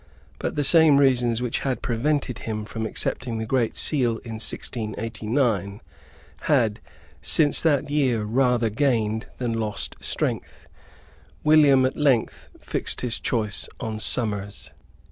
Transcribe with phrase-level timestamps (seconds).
[0.39, 5.79] But the same reasons which had prevented him from accepting the Great Seal in 1689
[6.47, 6.79] had,
[7.21, 10.67] since that year, rather gained than lost strength.
[11.43, 14.71] William at length fixed his choice on Somers.